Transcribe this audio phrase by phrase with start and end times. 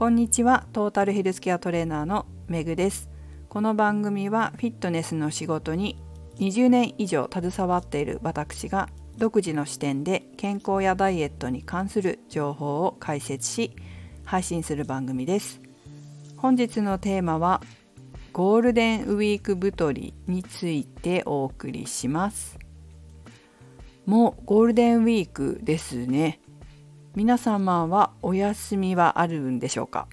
[0.00, 0.66] こんにちは。
[0.72, 3.10] トータルヘルスケアトレーナーのめぐです。
[3.50, 6.02] この番組はフィットネスの仕事に
[6.38, 8.88] 20年以上携わっている私が
[9.18, 13.76] 独自の視点で健康やダイエットに関する情報を解説し
[14.24, 15.60] 配信する番組です。
[16.38, 17.60] 本日のテーマは
[18.32, 22.58] ゴールデンウィーク太りについてお送りします。
[24.06, 26.40] もうゴールデンウィークですね。
[27.14, 30.06] 皆様はお休みはあるんでしょうか？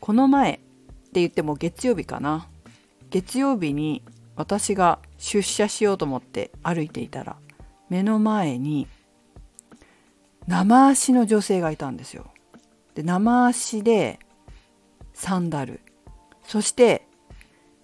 [0.00, 2.48] この前って言っても月曜日かな。
[3.10, 4.02] 月曜日に
[4.36, 7.36] 私が出社しようと思って歩いていたら
[7.88, 8.86] 目の前に
[10.46, 12.26] 生足の女性がいたんですよ。
[12.94, 14.18] で生足で
[15.12, 15.80] サンダル。
[16.44, 17.06] そして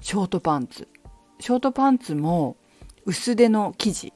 [0.00, 0.88] ショートパンツ。
[1.40, 2.56] ショートパンツも
[3.04, 4.12] 薄手の生地。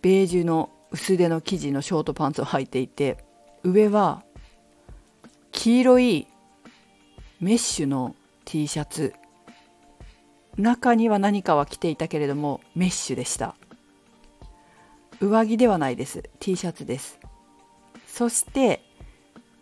[0.00, 3.18] ベージュの薄手の生地のショートパンツを履いていて
[3.62, 4.22] 上は
[5.52, 6.26] 黄色い
[7.38, 8.14] メッシュの
[8.46, 9.12] T シャツ。
[10.56, 13.56] 中には何かは着ていたけれどもメッシュでした。
[15.20, 16.30] 上着ではないです。
[16.40, 17.18] T シャツです。
[18.06, 18.82] そして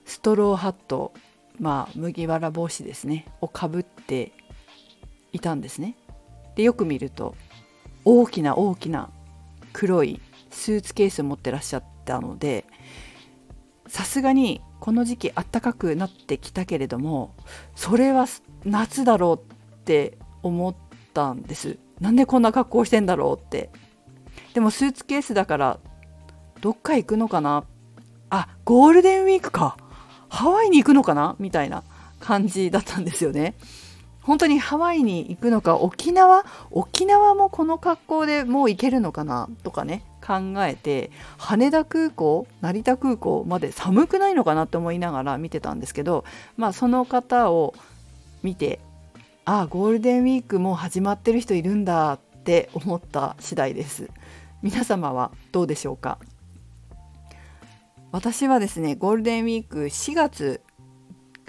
[0.04, 1.12] ストローハット
[1.58, 3.26] まあ麦わら帽子ですね。
[3.40, 4.30] をかぶって
[5.32, 5.96] いたんですね。
[6.54, 7.34] でよく見ると
[8.04, 9.10] 大きな大きな
[9.72, 10.20] 黒い
[10.54, 12.64] スーツケースを持ってらっしゃったので
[13.86, 17.34] さすがにこの時期あったかくなってきたけれども
[17.74, 18.26] それは
[18.64, 20.74] 夏だろうって思っ
[21.12, 21.78] たんです。
[22.00, 23.70] なんでこんな格好してんだろうって。
[24.52, 25.78] でもスーツケースだから
[26.60, 27.64] どっか行くのかな？
[28.30, 29.76] あゴールデンウィークか。
[30.28, 31.36] ハワイに行くのかな？
[31.38, 31.84] みたいな
[32.20, 33.54] 感じだったんですよね。
[34.24, 46.24] 本当にハワイに行くのか沖縄沖縄もこの格好でもう行けるのかなとかね考えて羽田空港成田空港まで寒くないのかなって思いながら見てたんですけど
[46.56, 47.74] まあその方を
[48.42, 48.80] 見て
[49.44, 54.08] ああゴールデンウィークもう始まってる人いるんだって思った次第です。
[54.62, 56.18] 皆様はどうでしょうか？
[58.10, 60.62] 私はですねゴールデンウィーク4月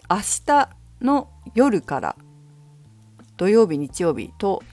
[0.09, 0.69] 明日
[1.01, 2.15] の夜から
[3.37, 4.63] 土曜日日曜日と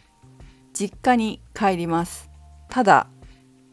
[0.72, 2.30] 実家に帰ります。
[2.68, 3.08] ただ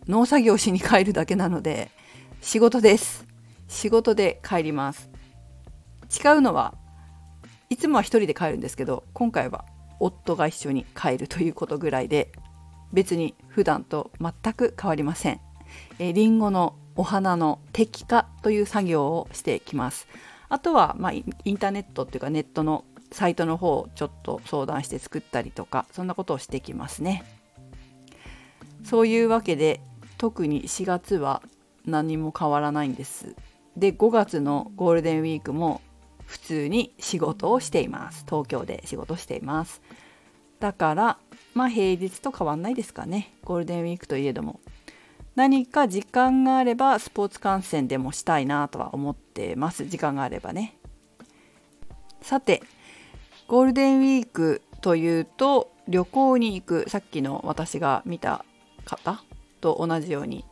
[0.08, 1.92] 農作業しに帰るだけなので
[2.42, 3.28] 仕事です。
[3.68, 5.10] 仕事で帰ります。
[6.24, 6.74] 違うのは
[7.70, 9.66] いつもは一人で帰るんですけど今回は
[10.00, 12.32] 夫が一緒に帰るということぐらいで
[12.92, 15.40] 別に普段と全く変わりません。
[16.00, 20.08] えリンゴのお花の摘果という作業をしてきます。
[20.50, 27.24] あとは、まあ、インターネットっていうかネットのサイトの方をちょっと相談して作ったりとかそんなことをしてきますね。
[28.84, 29.82] そういうわけで
[30.18, 31.42] 特に4月は
[31.86, 33.36] 何も変わらないんです。
[33.76, 35.82] で5月のゴールデンウィークも
[36.26, 38.26] 普通に仕事をしています。
[38.28, 39.82] 東京で仕事しています。
[40.60, 41.18] だから
[41.54, 43.34] まあ平日と変わんないですかね。
[43.44, 44.60] ゴールデンウィークといえども。
[45.36, 49.86] 何か時間があればスポーツ観戦でもしたいなとは思ってます。
[49.86, 50.76] 時間があればね。
[52.22, 52.62] さて
[53.50, 58.46] ゴールデンウィークというと旅行に行くさっきの私が見た
[58.86, 59.24] 方
[59.60, 60.46] と同じように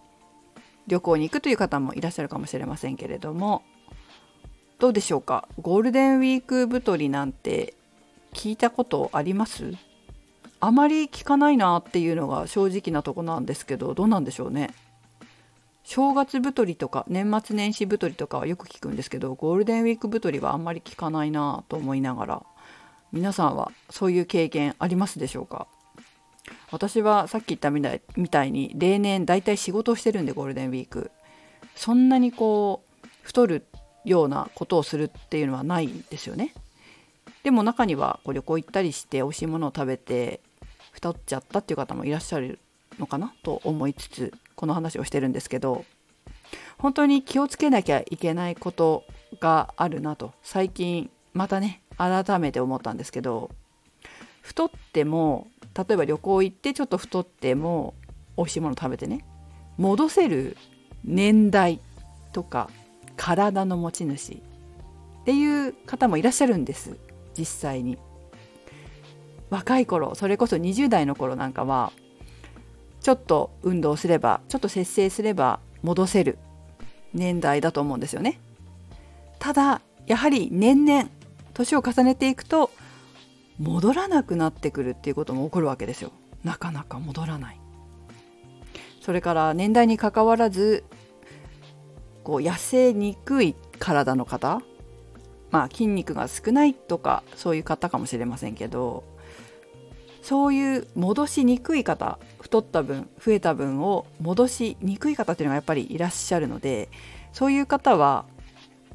[0.88, 3.62] 旅行に行くという方もいらっしゃるかもしれませんけれども
[4.80, 5.48] どうでしょうか？
[5.62, 7.76] ゴールデンウィーク太りなんて
[8.34, 9.76] 聞いたことあります？
[10.60, 14.74] あまり聞かないなっていうのが正直なとこなんですけどどうなんでしょうね？
[15.84, 22.44] 正月太りとか年末年始太りとかはよく聞くんですけどゴールデンウィーク太りはあんまり聞かないなと思いながら。
[23.12, 25.68] 皆さんはそういう経験ありますでしょうか？
[26.72, 31.12] 私はさっき言ったみたいみたいに例年大体仕事をしてるんでゴールデンウィーク。
[31.76, 33.66] そんなにこう太る
[34.04, 36.54] ようなことをするっていうのはないんですよね。
[37.44, 40.42] でも中にはこう旅行行ったりして美味しいものを食べて
[40.92, 42.60] 太っちゃったっていう方もいらっしゃる
[43.00, 43.34] のかな？
[43.44, 45.86] と思いつつこの話をしてるんですけど
[46.78, 49.06] 本当に気をつけなきゃいけないこと
[49.40, 50.34] があるなと。
[50.44, 53.50] 最近またね改めて思ったんですけど
[54.42, 57.94] 太っても例えば旅行行ってちょっと太っても
[58.38, 59.26] 美味しいもの食べてね
[59.78, 60.58] 戻せる
[61.04, 61.80] 年代
[62.34, 62.70] とか
[63.16, 64.38] 体の持ち主っ
[65.26, 66.98] ていう方もいらっしゃるんです
[67.38, 67.98] 実際に。
[69.50, 71.94] 若い頃それこそ20代の頃なんかは
[73.02, 76.38] ちょっと運動すればちょっと節制すれば戻せる
[77.14, 78.40] 年代だと思うんですよね。
[79.40, 81.10] ただやはり年々
[81.58, 82.70] 年を重ねていくと
[83.58, 86.12] 戻らなくなってくるっていうことも起こるわけですよ。
[86.44, 87.60] なかなか戻らない。
[89.02, 90.84] それから年代にかかわらず
[92.24, 94.62] こう痩せにくい体の方
[95.50, 99.06] まあ筋肉が少ないとかそういう方かもしれませんけど
[100.22, 106.90] そういう戻しにくい方太った分増えた分を戻しにくい方っていうのがやっぱりいらっしゃるので
[107.32, 108.26] そういう方は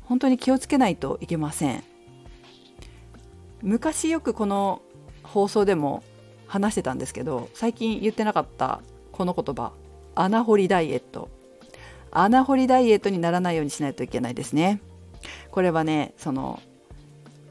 [0.02, 1.91] 本当に気をつけないといけません。
[3.62, 4.82] 昔よくこの
[5.22, 6.02] 放送でも
[6.46, 8.82] 話してたんですけど最近言ってなかった
[9.12, 9.72] この言葉
[10.14, 11.30] 穴掘りダイエット。
[12.10, 14.82] 穴掘りダイエットにならないようにしないといけないですね。
[15.50, 16.60] これはねその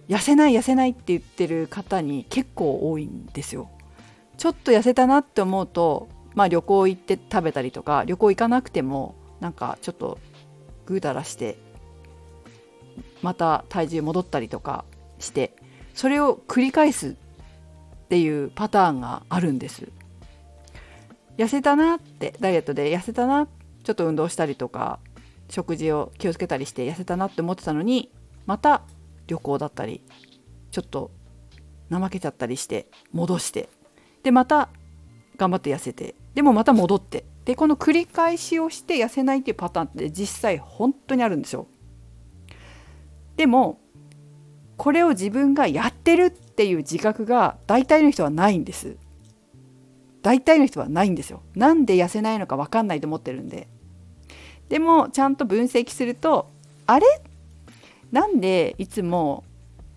[0.08, 3.70] 痩せない痩せないって言ってる方に結構多いんですよ。
[4.38, 10.20] ちょっと痩せたなって思うとまあ旅行行って食べたりとか旅行行かなくてもなんかちょっと
[10.86, 11.58] ぐうたらして
[13.22, 14.86] また体重戻ったりとか
[15.20, 15.56] して
[15.94, 17.14] それを繰り返すっ
[18.10, 19.88] ていうパターンがあるんです
[21.38, 23.48] 痩せたなってダイエットで痩せたな
[23.84, 25.00] ちょっと運動したりとか
[25.50, 28.12] 食事を気をつけたりして痩せたなって思ってたのに
[28.46, 28.84] また
[29.28, 30.02] 旅行だったり
[30.72, 31.12] ちょっと
[31.90, 33.70] 怠けちゃったりして戻して
[34.24, 34.70] でまた
[35.38, 41.68] 頑張って痩せてでもまた戻ってでこの繰り返しをして痩せないっていうパターンって実際本当にあるんですよ。
[43.36, 43.80] でも
[44.82, 48.98] これを自分がやってるっていう自覚が大体の人はないんです。
[50.24, 51.44] 大体の人はないんですよ。
[51.54, 53.68] なんで痩せないのか分かんないと思ってるんで。
[54.70, 56.50] でもちゃんと分析すると
[56.88, 57.06] あれ？
[58.12, 59.44] なんでいつも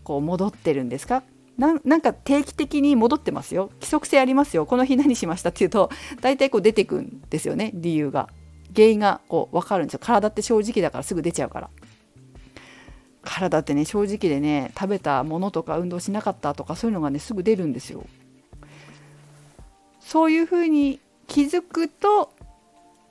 [0.02, 1.22] こう戻ってるんですか？
[1.56, 3.70] なんか定期的に戻ってますよ。
[3.76, 4.66] 規則性ありますよ。
[4.66, 5.88] この日何しましたっていうと
[6.20, 7.70] 大体こう出てくんですよね。
[7.72, 8.28] 理由が。
[8.76, 10.00] 原因がこう分かるんですよ。
[10.02, 11.70] 体って正直だからすぐ出ちゃうから。
[13.24, 18.04] 体ってね正直でね食べたものとか運動しなかったとかそういうのがねすぐ出るんですよ
[20.00, 22.32] そういうふうに気づくと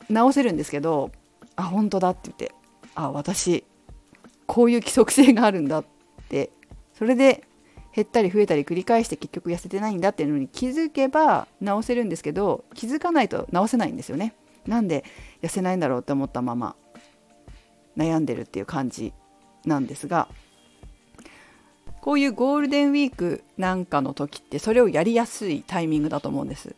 [0.09, 1.11] 直せるんですけど
[1.55, 2.51] あ本当だって言って
[2.95, 3.63] あ私
[4.45, 5.85] こういう規則性があるんだっ
[6.29, 6.51] て
[6.97, 7.43] それで
[7.95, 14.33] 減ったり増えたり繰り返して結局痩せてないんだっていうのに気づけば治せるんですけど気づかないと治せないんですよね。
[14.65, 15.03] なんで
[15.41, 16.75] 痩せないんだろうって思ったまま
[17.97, 19.13] 悩んでるっていう感じ
[19.65, 20.27] なんですが
[22.01, 26.75] こういうゴールデンウィークなんかの時ってそれをやりやすいタイミングだと思うんです。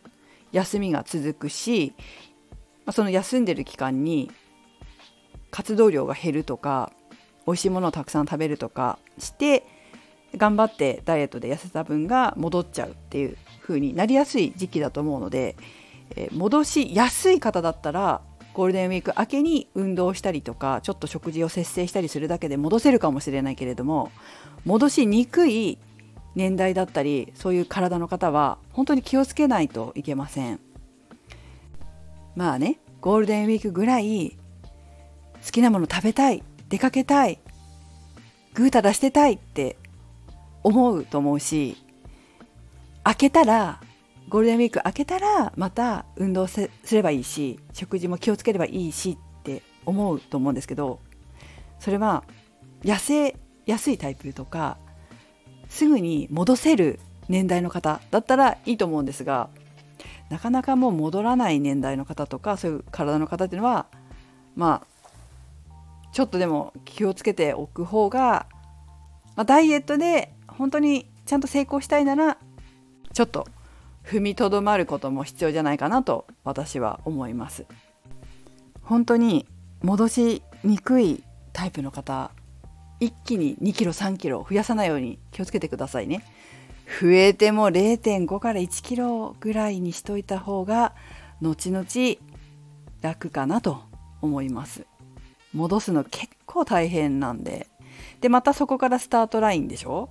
[0.52, 1.94] 休みが続くし
[2.92, 4.32] その休んでる期間に
[5.52, 6.92] 活動量が減るとか
[7.48, 9.64] 美味しいものをたくさん食べるとかして
[10.38, 15.56] 頑張ってダイエットで痩せた分が戻っちゃうっていう風になりやすい時期だと思うので、
[16.16, 18.22] え、戻しやすい方だったら
[18.56, 24.12] ゴールデンウィーク明けに運動したりとかちょっと食事を節制したりするだけで戻せるかもしれないけれども
[24.63, 25.78] 戻しにくい
[26.36, 30.60] 年代だったりそういう体の方は本当に気をつけないといけません。
[32.36, 34.38] まあねゴールデンウィークぐらい
[35.46, 37.40] 好きなもの食べたい出かけたい
[38.54, 39.78] ぐうたらしてたいって
[40.63, 41.78] 思うと思うし
[43.04, 43.81] 開けたら
[44.30, 51.00] ゴールデンウィーク開けたらまた運動すればいいし食事も気をつければいいしって思うと思うんですけど
[51.80, 52.24] それは
[52.83, 53.36] 痩せ
[53.66, 54.77] やすいタイプとか
[55.69, 57.00] すぐに戻せる
[57.30, 59.50] 年代の方だったらいいと思うんですが
[60.30, 63.88] なかなかもう戻らない年代の方とかそういう体の方っていうのは
[64.55, 64.96] まあ
[66.12, 68.48] ちょっとでも気をつけておく方が、
[69.36, 72.38] まあ、ダイエットで本当にちゃんと成功したいなら
[73.13, 73.48] ちょっと
[74.05, 77.65] 踏みとどまることも必要じゃないかなと私は思います。
[78.83, 79.47] 本当に
[79.81, 82.31] 戻しにくいタイプの方
[83.00, 86.24] 一気に2キロ3キロ増やさないように気をつけてくださいね。
[87.01, 90.93] 増えても0.5から1キロぐらいにしといた方が
[91.41, 91.85] 後々
[93.01, 93.81] 楽かなと
[94.21, 94.85] 思います。
[95.53, 97.67] 戻すの結構大変なんで。
[98.21, 100.09] でまたそこからスタートラインでしょ？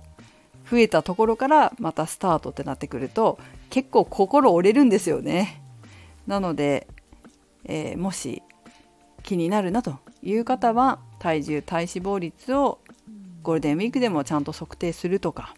[0.69, 5.61] 増えたところからまたスタートってなってくると結構心折れるんですよね。
[6.27, 6.87] なので、
[7.65, 8.41] えー、もし
[9.23, 12.79] 気になるなという方は体重体脂肪率を
[13.43, 15.55] ゴールデンウィークでもちゃんと測定するとか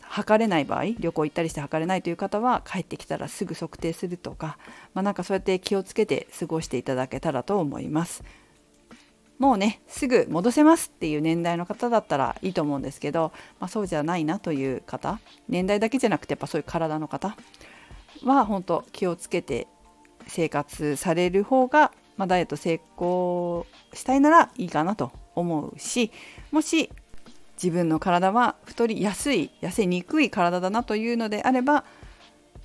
[0.00, 4.58] 測れない場合旅行行ったりして測れないという方は帰ってきたらすぐ測定するとか、
[4.94, 8.22] まあ、なんかそうやって気をつけて過ごしていただけたらと思います。
[9.38, 17.36] もうねすぐ戻せますっていう年代の方だったらいいと思うんですけど、まあ、そうじゃないなという方年代だけじゃなくてやっぱそういう体の方
[18.24, 19.66] は本当気をつけて
[20.26, 26.10] 生活される方が、まあ、ダイエット成功したいならいいかなと思うし
[26.50, 26.90] もし
[27.62, 31.84] 自分の体は太りやすい痩せにくい体だなというのであれば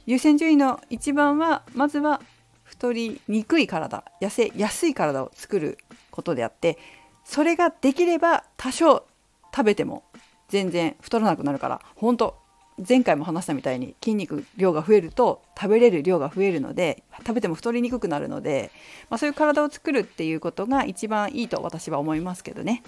[0.06, 2.22] 優先順位の一番はまずは
[2.64, 5.78] 太りにくい体痩せやすい体を作る
[6.12, 6.78] ことであって
[7.24, 9.06] それができれば多少
[9.54, 10.04] 食べても
[10.50, 12.42] 全然太らなくなるから本当
[12.88, 18.72] 前回も話したみたいに筋肉量が増えると食べれる量が増えるので食べても太りにくくなるので、
[19.10, 22.84] まあ、そういう体を作るっていうことが一番いいと私は思いますけどね。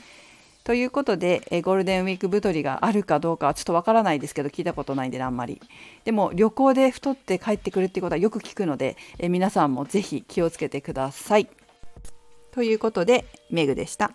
[0.64, 5.62] ということで、えゴールデンウィーク太りがあるかどうかはちょっとわからないですけど聞いたことないんであんまり
[6.06, 11.50] でも旅行で太って帰ってくるっていうことはよく聞くので、え皆さんも是非気をつけてください。
[12.54, 14.12] ということでメグでした。